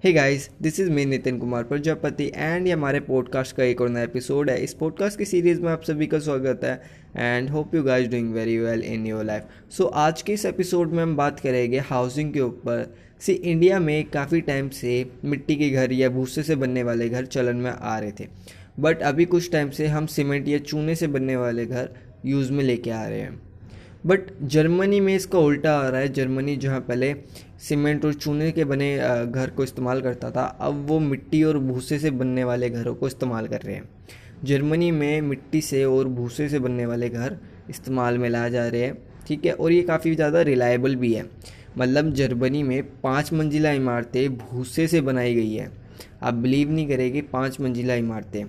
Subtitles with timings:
[0.00, 3.88] Hey guys this is me Nitin Kumar Prajapati and ये हमारे podcast का एक और
[3.88, 6.82] नया एपिसोड है। इस पॉडकास्ट की सीरीज़ में आप सभी का स्वागत है
[7.16, 10.92] and hope you guys doing very well in your life so आज के इस एपिसोड
[10.92, 15.70] में हम बात करेंगे हाउसिंग के ऊपर। सी इंडिया में काफ़ी टाइम से मिट्टी के
[15.70, 18.28] घर या भूसे से बनने वाले घर चलन में आ रहे थे।
[18.80, 21.90] बट अभी कुछ टाइम से हम सीमेंट या चूने से बनने वाले घर
[22.26, 23.51] यूज़ में लेके आ रहे हैं।
[24.04, 27.14] बट जर्मनी में इसका उल्टा आ रहा है। जर्मनी जहाँ पहले
[27.60, 28.96] सीमेंट और चूने के बने
[29.26, 33.06] घर को इस्तेमाल करता था, अब वो मिट्टी और भूसे से बनने वाले घरों को
[33.06, 33.88] इस्तेमाल कर रहे हैं।
[34.44, 37.38] जर्मनी में मिट्टी से और भूसे से बनने वाले घर
[37.70, 38.96] इस्तेमाल में लाए जा रहे हैं,
[39.26, 41.24] ठीक है, और ये काफ़ी ज़्यादा रिलायबल भी है।
[41.78, 45.70] मतलब जर्मनी में पाँच मंजिला इमारतें भूसे से बनाई गई है।
[46.22, 48.44] आप बिलीव नहीं करेंगे पाँच मंजिला इमारतें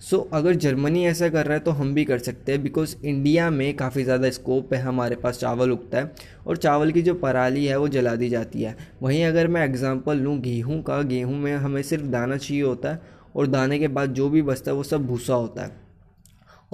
[0.00, 2.94] सो so, अगर जर्मनी ऐसा कर रहा है तो हम भी कर सकते हैं बिकॉज़
[3.04, 6.12] इंडिया में काफ़ी ज़्यादा स्कोप है हमारे पास चावल उगता है
[6.46, 10.18] और चावल की जो पराली है वो जला दी जाती है। वहीं अगर मैं एग्ज़ाम्पल
[10.18, 13.00] लूँ गेहूँ का गेहूँ में हमें सिर्फ़ दाना चाहिए होता है
[13.36, 15.83] और दाने के बाद जो भी बचता है वो सब भूसा होता है।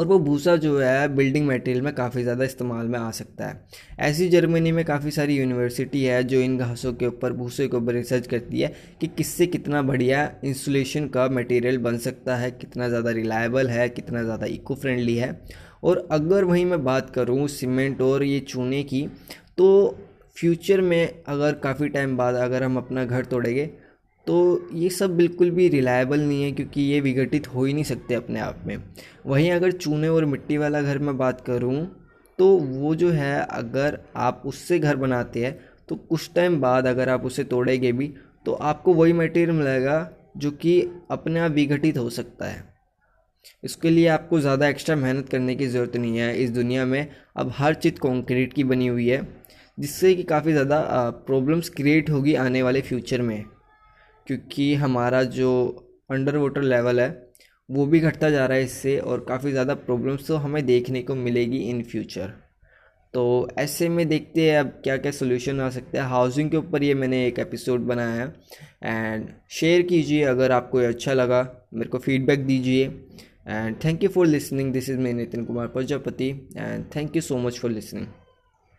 [0.00, 3.60] और वो भूसा जो है बिल्डिंग मटेरियल में काफ़ी ज़्यादा इस्तेमाल में आ सकता है।
[4.00, 7.92] ऐसी जर्मनी में काफ़ी सारी यूनिवर्सिटी है जो इन घासों के ऊपर, भूसे के ऊपर
[7.92, 13.10] रिसर्च करती है कि किससे कितना बढ़िया इंसुलेशन का मटेरियल बन सकता है, कितना ज़्यादा
[13.10, 15.38] रिलायबल है, कितना ज़्यादा इको फ्रेंडली है।
[15.84, 19.06] और अगर वहीं मैं बात करूँ सीमेंट और ये चूने की
[19.58, 19.68] तो
[20.36, 23.70] फ्यूचर में अगर काफ़ी टाइम बाद अगर हम अपना घर तोड़ेंगे
[24.26, 28.14] तो ये सब बिल्कुल भी रिलायबल नहीं है क्योंकि ये विघटित हो ही नहीं सकते
[28.14, 28.76] अपने आप में।
[29.26, 31.86] वहीं अगर चूने और मिट्टी वाला घर में बात करूँ
[32.38, 37.08] तो वो जो है, अगर आप उससे घर बनाते हैं तो कुछ टाइम बाद अगर
[37.08, 38.12] आप उसे तोड़ेंगे भी
[38.46, 42.64] तो आपको वही मटेरियल मिलेगा जो कि अपने आप विघटित हो सकता है।
[43.62, 47.52] इसके लिए आपको ज़्यादा एक्स्ट्रा मेहनत करने की ज़रूरत नहीं है। इस दुनिया में अब
[47.54, 49.26] हर चीज़ कंक्रीट की बनी हुई है,
[49.78, 50.80] जिससे कि काफ़ी ज़्यादा
[51.26, 53.44] प्रॉब्लम्स क्रिएट होगी आने वाले फ्यूचर में।
[54.30, 55.48] क्योंकि हमारा जो
[56.10, 57.08] अंडर वाटर लेवल है,
[57.68, 61.14] वो भी घटता जा रहा है इससे और काफ़ी ज़्यादा प्रॉब्लम्स तो हमें देखने को
[61.14, 62.32] मिलेगी इन फ्यूचर
[63.14, 63.24] तो
[63.58, 66.94] ऐसे में देखते हैं अब क्या क्या सोल्यूशन आ सकता है। हाउसिंग के ऊपर ये
[66.94, 68.32] मैंने एक एपिसोड बनाया है
[68.84, 71.42] एंड शेयर कीजिए अगर आपको ये अच्छा लगा।
[71.74, 72.86] मेरे को फीडबैक दीजिए
[73.48, 77.38] and thank you for listening this is me Nitin Kumar Prajapati and thank you so
[77.38, 78.06] much for listening